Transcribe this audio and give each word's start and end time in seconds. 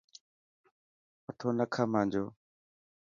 مٿو 1.25 1.47
نا 1.57 1.65
کا 1.73 1.83
مانجو. 1.91 2.25